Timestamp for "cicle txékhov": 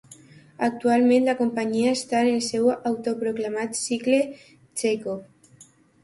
3.81-5.69